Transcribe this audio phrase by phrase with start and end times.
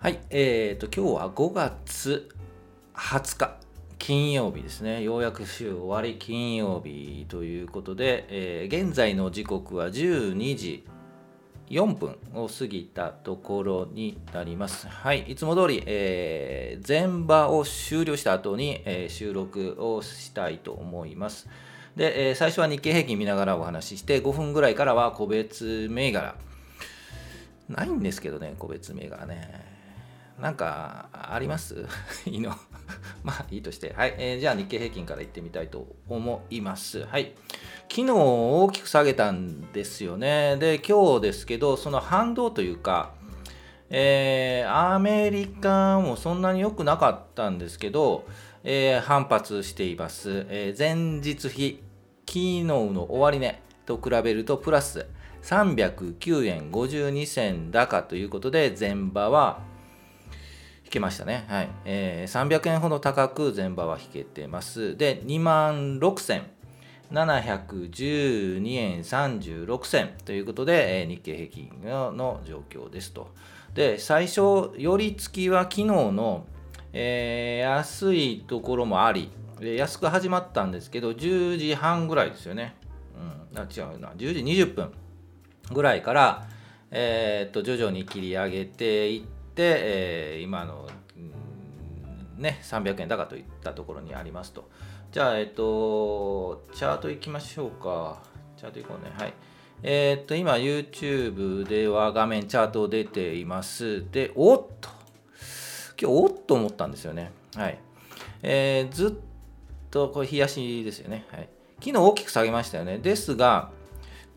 [0.00, 2.28] はい、えーと、今日は5月
[2.94, 3.56] 20日、
[3.98, 5.02] 金曜日ですね。
[5.02, 10.86] ようやく週終わり金曜日ということで、えー現在の時刻は12時
[11.68, 14.86] 4分を過ぎたところになります。
[14.86, 21.48] はい、いつも通り、えー前場を終了した後に、えー収録をしたいと思います。
[21.96, 26.36] で、えー最初は日経平均見ながらお話しして、5分ぐらいからは個別銘柄。
[27.68, 29.77] ないんですけどね、個別銘柄ね。
[30.40, 31.84] なんかあります？
[32.26, 32.50] いいの？
[33.24, 33.92] まあいいとして。
[33.96, 37.04] はい、えーじゃあ日経平均からいってみたいと思います。
[37.04, 37.34] はい。
[37.90, 40.56] 昨日大きく下げたんですよね。
[40.58, 43.12] で、今日ですけど、その反動というか、
[43.90, 48.24] えーアメリカもそんなに良くなかったんですけど、
[48.64, 50.46] えー反発しています。
[50.50, 51.82] えー前日比、
[52.26, 55.06] 昨日の終値と比べるとプラス
[55.42, 59.60] 309円52銭高ということで、前場は
[60.88, 61.44] 引けましたね。
[61.48, 61.68] はい。
[61.84, 64.96] えー300円ほど高く前場は引けてます。
[64.96, 73.28] で、2万6712円36銭ということで、えー日経平均の状況ですと。
[73.74, 76.46] で、最初、寄り付きは昨日の、
[76.94, 82.76] えー安いところもあり、安く始まったんですけど、10時半ぐらいですよね。
[83.52, 84.90] うん、あ違うな、10時20分
[85.70, 86.48] ぐらいから、
[86.90, 90.88] えーっと徐々に切り上げていって、えー今の、
[92.36, 94.68] ね、300円高といったところにありますと。
[95.10, 98.22] じゃあ、えっと、チャートいきましょうか。
[98.56, 99.12] チャートいこうね。
[99.16, 99.34] はい。
[99.82, 104.10] えーと、今、YouTube では画面チャート出ています。
[104.10, 104.88] で、おっと
[106.00, 107.32] 今日、おっと思ったんですよね。
[107.54, 107.78] はい。
[108.42, 109.12] えーずっ
[109.90, 111.26] と、これ、冷やしですよね。
[111.30, 111.48] はい。
[111.80, 112.98] 昨日大きく下げましたよね。
[112.98, 113.70] ですが、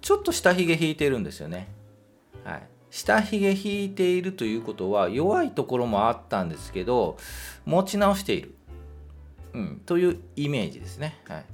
[0.02, 1.68] ちょっと下髭引いてるんですよね。
[2.44, 2.64] はい。
[2.92, 7.18] 下髭引いているということは、弱いところもあったんですけど、
[7.66, 8.54] 持ち直している。
[9.54, 11.20] うん、というイメージですね。
[11.28, 11.46] はい、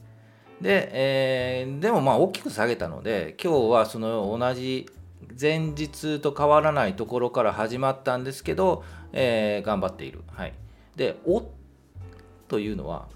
[0.62, 4.88] で、えーでもまあ大きく下げたので今日はその同じ
[5.40, 8.84] 前日と変わらないところから始まったんですけど、
[9.14, 10.22] えー頑張っている。
[10.28, 10.54] はい、
[10.96, 11.44] で「お」
[12.48, 13.08] というのは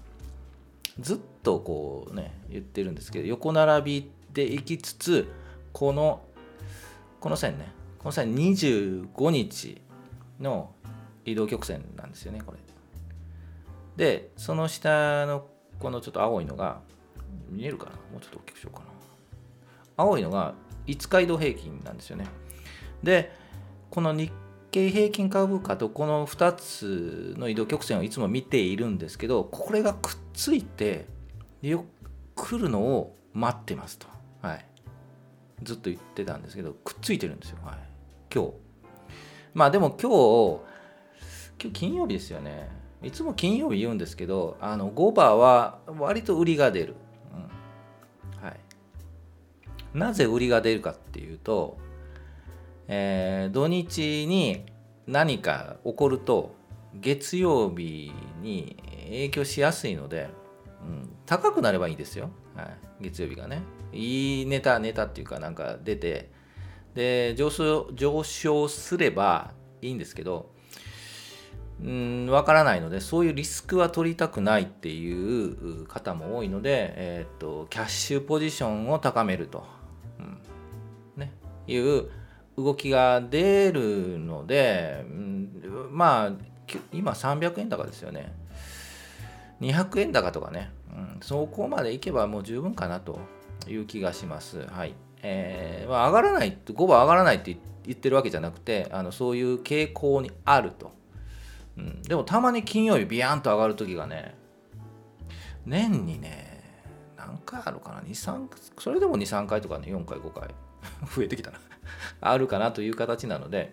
[1.00, 5.28] ずっとこうね言ってるんですけど横並びでいきつつ
[5.72, 6.22] この
[7.20, 7.72] この線ね
[8.02, 9.80] この線25日
[10.40, 10.74] の
[11.24, 12.58] 移動曲線なんですよねこれ。
[13.96, 15.46] でその下の
[15.78, 16.80] このちょっと青いのが
[17.50, 17.92] 見えるかな？
[17.92, 18.86] もうちょっと大きくしようかな。
[19.96, 20.54] 青いのが
[20.86, 22.26] 5日移動平均なんですよね。
[23.02, 23.32] で
[23.90, 24.32] この日
[24.70, 31.06] 経平均株価とこの2つの移動曲線をいつも見ているんですけどこれがくっついて
[31.60, 31.84] よ
[32.34, 34.06] 来るのを待ってますと、
[34.40, 34.64] はい、
[35.62, 37.76] ずっと言ってたんですけどくっついてるんですよ、はい、
[38.32, 38.52] 今日。
[39.54, 40.72] まあでも今日
[41.62, 42.68] 今日金曜日ですよね。
[43.02, 46.94] いつも金曜日言うんですけどあの5番は割と売りが出る、
[47.34, 48.46] うん。
[48.46, 48.60] はい、
[49.92, 51.78] なぜ売りが出るかっていうと、
[52.88, 54.64] えー土日に
[55.06, 56.54] 何か起こると
[56.94, 60.28] 月曜日に影響しやすいので、
[60.82, 63.62] うん、高くなればいいですよ、はい、月曜日がね。
[63.92, 66.30] いいネタネタっていうかなんか出て
[66.94, 70.52] で上昇上昇すればいいんですけど
[71.82, 79.64] うんわからないのでそういうリスクは取りたくないっていう方も多いので、えー、とキャッシュポジションを高めると、
[80.20, 80.38] うん。
[81.16, 81.32] ね、
[81.66, 82.08] いう
[82.56, 86.32] 動きが出るので、うんまあ
[86.92, 88.32] 今300円高ですよね。
[89.60, 93.18] 200円高とかね、うん、そこまでいけばもう十分かなと
[93.68, 94.66] いう気がします。
[94.66, 94.94] はい。
[95.22, 100.92] えーまあ、上がらないって5番上がらないって言ってるわけじゃなくてあのそういう傾向にあると。
[101.78, 104.34] うん、でもたまに金曜日ビヤンと上がる時がね
[105.64, 106.62] 年にね
[107.16, 110.48] 何回あるかな？23それでも23回とかね4回5回。
[111.14, 111.58] 増えてきたな。
[112.20, 113.72] あるかなという形なので、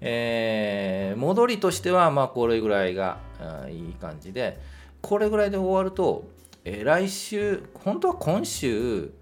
[0.00, 4.60] えー戻りとしてはまあこれぐらいがあいい感じで
[5.00, 6.24] これぐらいで終わると、
[6.64, 9.12] えー来週本当は今週、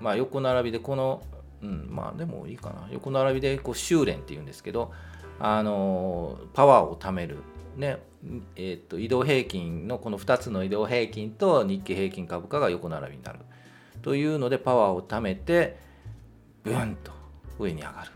[0.00, 1.22] まあ、横並びでこの
[1.62, 2.88] うんまあでもいいかな。
[2.92, 4.92] 横並びでこう修練っていうんですけど
[5.38, 7.38] あのパワーを貯める。
[7.76, 7.98] ね
[8.56, 13.40] えー、と移動平均のこの2つの移動平均と日経平均株価が横並びになる。
[14.02, 15.78] というのでパワーを貯めて
[16.62, 17.12] ブンと
[17.58, 18.12] 上に上がる。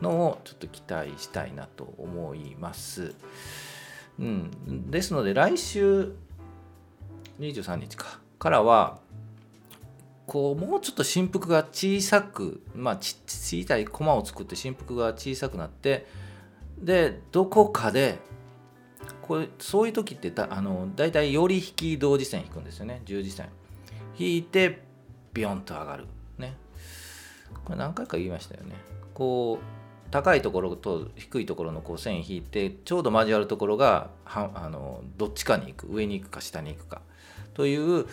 [0.00, 3.14] のをちょっと期待したいなと思います。
[4.18, 6.12] うん、ですので来週
[7.40, 8.20] 23日か。
[8.38, 8.98] からは
[10.26, 16.06] こうもうちょっと振幅が小さくまあち小さい駒を作って振幅が小さくなって
[16.78, 18.18] でどこかで
[19.20, 23.02] これそういう時ってだあの大体より引き同時線引くんですよね。
[23.04, 23.48] 十字線。
[24.18, 24.82] 引いて
[25.32, 26.06] ビヨンと上がる。
[26.38, 26.56] ね。
[27.64, 28.76] これ何回か言いましたよね。
[29.14, 35.86] こう高いところと低いところのこう線引いてちょうど交わるところがはあのどっちかに行く。
[35.88, 37.00] 上に行くか下に行くか。
[37.54, 38.06] という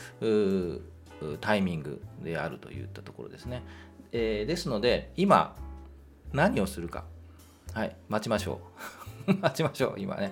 [1.42, 3.64] タイミングであるといったところですね、
[4.12, 5.56] えー、ですので今
[6.34, 7.06] 何をするか。
[7.74, 8.62] はい待ちましょ
[9.28, 9.34] う。
[9.42, 10.32] 待ちましょう今ね、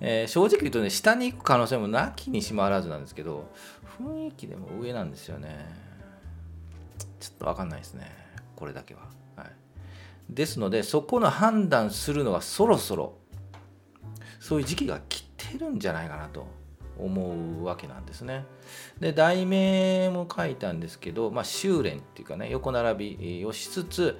[0.00, 3.50] えー、正直言うとね下に行く可能性もなきにしもあらずなんですけど
[3.98, 5.86] 雰囲気でも上なんですよね。
[7.20, 8.10] ちょっと分かんないですね。
[8.54, 9.00] これだけは。
[9.36, 9.52] はい。
[10.28, 13.18] ですのでそこの判断するのはそろそろ
[14.40, 16.46] そういう時期が来てるんじゃないかなと
[16.98, 18.44] 思うわけなんですね。
[19.00, 24.18] で題名も書いたんですけど、まあ、修練っていうかね横並びをしつつ、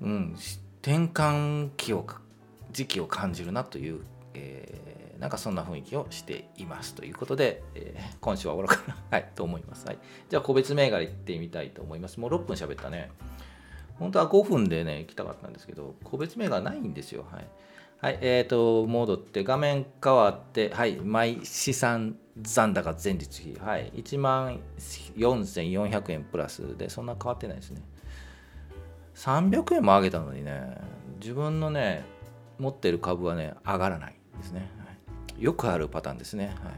[0.00, 0.36] うん、
[0.82, 2.06] 転換期を
[2.72, 4.00] 時期を感じるなという、
[4.34, 9.86] えー、なんかそんな雰囲気をしていますということで、えー、今週は終わろうかな、 はい、と思います。
[9.86, 9.98] はい、
[10.28, 12.18] じゃあ個別銘柄いってみたいと思います。
[12.20, 13.10] もう6分喋ったね。
[13.98, 17.24] 本当は5分でね、行きたかったんですけど、個別銘柄ないんですよ。
[17.30, 17.46] はい。
[18.00, 24.60] はい、えっ、ー、と、戻って、画面変わって、はい、毎資産残高前日比、はい、1万
[25.16, 27.82] 4400円プラスで、そんな変わってないですね。
[29.14, 30.76] 300円も上げたのにね、
[31.20, 32.04] 自分のね、
[32.58, 34.70] 持ってる株はね、上がらないですね。
[34.78, 34.92] は
[35.38, 36.54] い、よくあるパターンですね。
[36.62, 36.74] はい、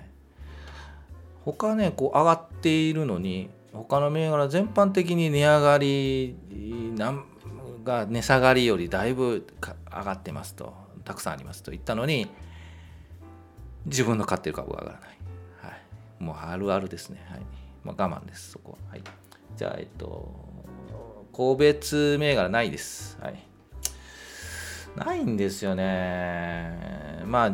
[1.44, 6.36] 他ね、こう上がっているのに、他の銘柄全般的に値上がり
[7.84, 9.46] が値下がりよりだいぶ
[9.90, 10.74] 上がってますと
[11.06, 12.28] たくさんありますと言ったのに
[13.86, 15.10] 自分の買ってる株が上がらない、
[15.62, 15.68] は
[16.20, 17.40] い、もうあるあるですね、はい。
[17.84, 19.02] まあ、我慢ですそこは、はい、
[19.56, 20.44] じゃあえっと
[21.32, 23.46] 個別銘柄ないです、はい、
[24.96, 27.22] ないんですよね。
[27.24, 27.52] まあ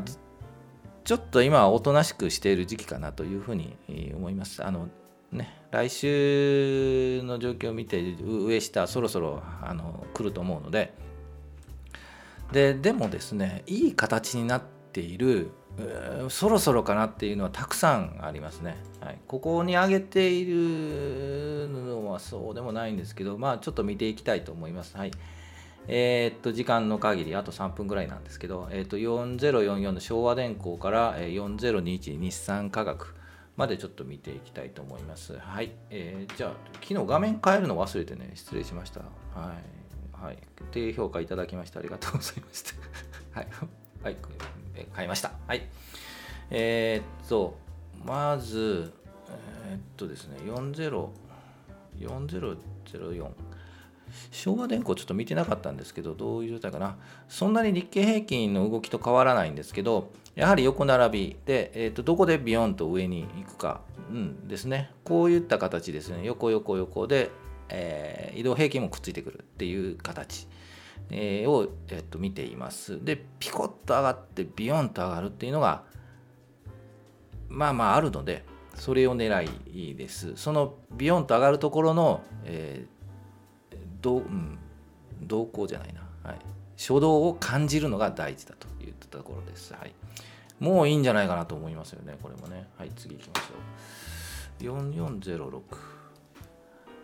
[1.04, 3.76] ちょっと今はおとなしくしている時期かなというふうに
[4.14, 4.64] 思います。
[4.64, 4.88] あの
[5.32, 10.94] ね来週の状況を見て上下そろそろあの来ると思うので
[12.52, 14.62] ででもですねいい形になっ
[14.92, 15.50] ている
[16.28, 18.76] そろそろかなっていうのはたくさんありますね。
[19.00, 24.96] はい、ここに上げているのはそうでもないんですけど、まあちょっと見ていきたいと思います。
[24.96, 25.10] はい。
[25.88, 33.16] えー、っと、時間の限り、あと3分ぐらいなんですけど、えー、っと、4044の昭和電工から4021日産科学。
[33.54, 35.36] までちょっと見ていきたいと思います。
[35.38, 35.72] はい。
[35.90, 36.52] えー、じゃあ、
[36.82, 39.00] 昨日画面変えるの忘れてね、失礼しました。
[39.00, 39.81] はい。
[40.22, 40.38] はい。
[40.70, 42.74] 低評価いただきましてありがとうございました。
[43.40, 43.48] はい。
[44.04, 44.16] はい。
[44.94, 45.32] 変えました。
[45.46, 45.66] はい。
[46.50, 47.58] えー、っと、
[48.04, 48.92] まず、
[49.68, 51.08] えー、っとですね、40、
[51.98, 53.30] 4004。
[54.30, 56.96] 昭和電工ちょっと見てなかったんですけど、どういう状態かな。
[57.28, 63.80] そんなに日経平均の動きと変わらないんですけど、やはり横並びで、えーと、どこでビヨンと上に行くか、
[64.10, 64.90] うん、ですね。
[65.04, 66.24] こういった形ですね。
[66.24, 67.30] 横横横で、
[67.72, 70.46] えー、移動平均もくっついてくるっていう形、
[71.10, 73.02] えー、を、えーと、見ています。
[73.04, 75.84] で、ピコッと上がってビヨンと上がるっていうのが、
[77.48, 80.36] まあまああるので、それを狙いです。
[80.36, 83.02] そのビヨンと上がるところの、えー
[84.02, 84.58] どう、うん、
[85.22, 86.38] 動向じゃないな、はい、
[86.76, 89.72] 初動を感じるのが大事だといったところです。
[89.72, 89.94] はい、
[90.58, 92.68] もういいんじゃないかなと思いますよね、これもね。
[92.76, 94.88] はい、次行きましょう。
[94.90, 96.01] 4406。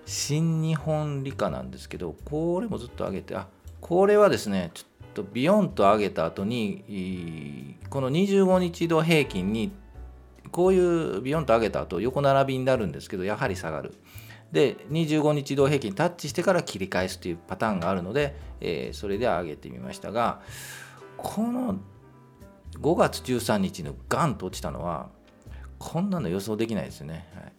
[0.09, 3.47] 新日本理科なんですけど、これもずっと上げて、あ
[3.81, 9.71] これはですね、ちょっとビヨンと上げた後に、この25日移動平均に、
[10.51, 13.95] こういうビヨンと上げた後横並びになるんですけど、やはり下がる。
[14.51, 20.41] で25日移動平均タッチしてから切り返すというパターンがあるので、えー、それで上げてみましたが
[21.19, 21.79] この
[22.81, 25.11] 5月13日のガンと落ちたのは
[25.79, 27.53] こんなの予想できないですよね、はい、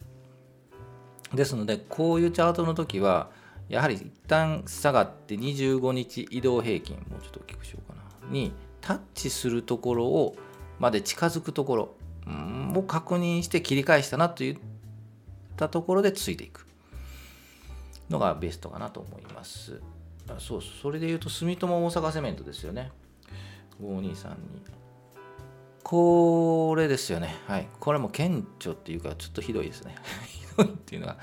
[1.34, 3.30] ですのでこういうチャートの時は
[3.68, 10.36] やはり一旦下がって25日移動平均もうちょっと大きくしようかなにタッチするところを
[10.78, 11.94] まで近づくところ
[12.74, 14.58] を確認して切り返したなといっ
[15.56, 16.66] たところでついていく
[18.08, 19.80] のがベストかなと思います。
[20.38, 22.90] そうそれで言うと住友大阪セメントですよね。
[23.80, 24.80] 5232。
[25.82, 27.34] これですよね。
[27.46, 27.68] はい。
[27.80, 29.96] これも顕著っていうか、ちょっとひどいですね。
[30.62, 31.18] いっていうのは、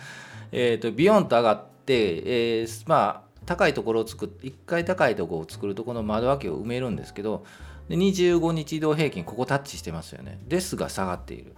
[0.52, 7.46] えっ、ー、と、ビヨンと上がって、えー、まあ、高いところを作って、1回高いところを作ると、この窓開けを埋めるんですけど、
[7.90, 10.40] で25日移動平均、ここタッチしてますよね。
[10.48, 11.56] ですが下がっている。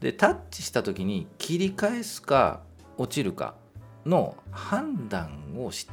[0.00, 2.60] で、タッチした時に切り返すか
[2.98, 3.54] 落ちるか
[4.04, 5.88] の判断をし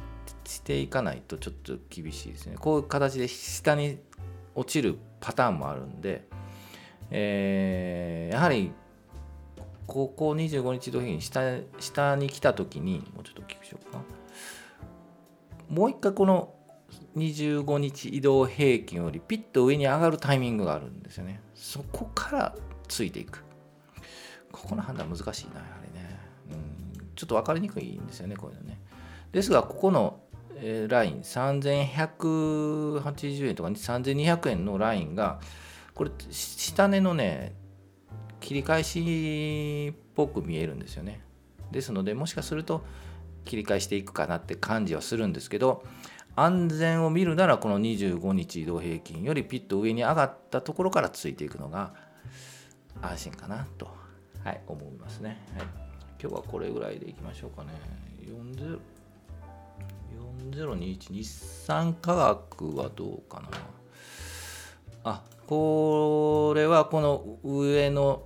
[0.46, 3.98] していかないとちょっと厳しいですねこういう形で下に
[4.54, 6.26] 落ちるパターンもあるんで、
[7.10, 8.72] えー、やはり
[9.86, 14.04] ここ25日土平均下下に来た時にもうちょっと大きくしようかな。
[15.68, 16.54] もう一回この
[17.16, 21.40] 25日移動平均よりピッと上に上がるタイミングがあるんですよね。
[21.54, 22.54] そこから
[22.88, 23.44] ついていく。
[24.52, 26.18] ここの判断難しいなやはりね、
[26.52, 26.58] うん、
[27.16, 28.78] ちょっと分かりにくいんですよねこういうのね。
[29.32, 30.20] ですがここの、
[30.88, 35.40] ライン3180円とか3200円のラインが
[35.94, 37.54] これ下値のね
[38.44, 41.22] 切り返しっぽく見えるんですよね。
[41.70, 42.84] ですのでもしかすると
[43.46, 45.82] 切り返していくかなって感じはするんですけど
[46.36, 51.94] 安全を見るならこの25日移動平均よりピッと上に上がったところからついていくのが
[53.00, 53.88] 安心かなと、
[54.44, 55.66] はい、思いますね、はい、
[56.20, 57.70] 今日はこれぐらいでいきましょうかね。
[58.22, 58.78] 40
[60.50, 63.48] 4021日産科学はどうかな。
[65.04, 68.24] あこれはこの上の、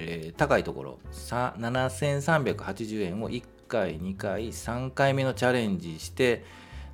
[0.00, 0.98] えー、高いところ。
[1.12, 6.44] 7380円を1回2回3回目のチャレンジして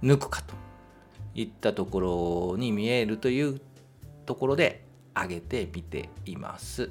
[0.03, 0.55] 抜くかと
[1.35, 2.01] いったとこ
[2.55, 3.61] ろに見えるという
[4.25, 4.85] ところで
[5.15, 6.91] 上げてみています。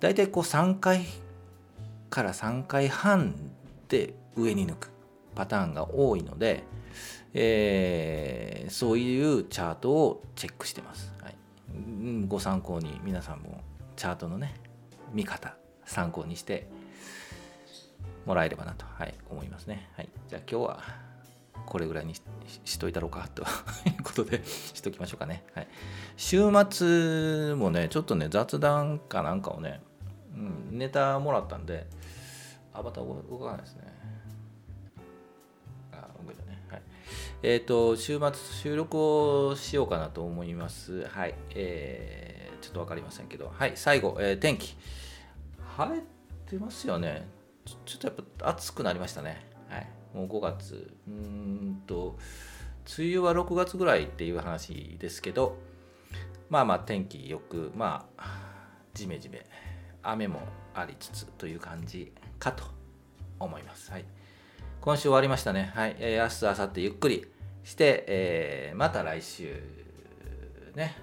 [0.00, 1.06] だいたいこう3回
[2.10, 3.34] から3回半
[3.88, 4.90] で上に抜く
[5.34, 6.64] パターンが多いので、
[7.32, 11.36] えー、そういうチャートをチェックしてます、はい、
[12.26, 13.62] ご参考に皆さんも
[13.96, 14.54] チャートのね
[15.14, 15.54] 見方
[15.86, 16.66] 参考にして
[18.26, 20.80] もらえればなと、はい、思いますね、はい、じゃあ今日は
[21.66, 22.14] これぐらいに
[22.64, 23.42] しといたろうかと
[23.88, 25.68] いうことで しときましょうかね、はい、
[26.16, 29.80] 週末もねちょっとね雑談かなんかをね、
[30.34, 30.38] う
[30.74, 31.86] ん、ネタもらったんで
[32.74, 33.82] あバタ動かないですね。
[35.92, 36.60] あ、動いたね。
[37.40, 41.06] えっ、ー、と、週末収録をしようかなと思います。
[41.06, 41.34] はい。
[41.50, 44.76] えー、ちょっと分かりませんけど、はい、最後、えー、天気。
[45.76, 46.02] 晴れ
[46.46, 47.26] てますよね
[47.64, 47.76] ち。
[47.84, 49.44] ちょっとやっぱ暑くなりましたね。
[49.68, 49.88] はい。
[50.14, 50.96] もう5月。
[51.08, 52.16] うんと、
[52.98, 55.58] 梅雨は6月ぐらいっていう話ですけど、
[56.48, 59.44] まあまあ天気よく、まあ、じめじめ、
[60.02, 60.40] 雨も
[60.74, 62.64] ありつつという感じかと
[63.40, 63.90] 思います。
[63.90, 64.04] はい。
[64.80, 65.72] 今週終わりましたね。
[65.74, 65.96] はい。
[65.98, 67.26] えー、明日、明後日ゆっくり
[67.64, 69.60] して、えー、また来週
[70.76, 70.96] ね、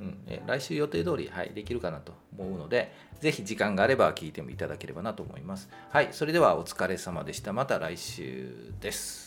[0.00, 5.70] うんえ来週予定通り、はい、できるかなと思うので、ぜひ時間があれば聞いてもいただければなと思います。
[5.90, 7.52] はい、それではお疲れ様でした。
[7.52, 9.25] また来週です。